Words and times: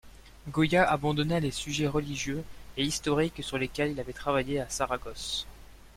Goya 0.49 0.83
abandonna 0.87 1.39
les 1.39 1.51
sujets 1.51 1.85
religieux 1.85 2.43
et 2.75 2.83
historiques 2.83 3.43
sur 3.43 3.59
lesquels 3.59 3.91
il 3.91 3.99
avait 3.99 4.13
travaillé 4.13 4.59
à 4.59 4.67
Saragosse. 4.67 5.45